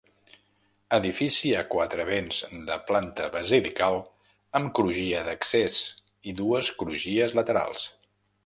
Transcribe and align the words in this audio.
Edifici 0.95 1.51
a 1.57 1.59
quatre 1.73 2.05
vents 2.07 2.39
de 2.71 2.77
planta 2.89 3.27
basilical 3.37 3.99
amb 4.61 4.75
crugia 4.81 5.23
d'accés 5.31 5.79
i 6.33 6.37
dues 6.45 6.73
crugies 6.81 7.41
laterals. 7.43 7.89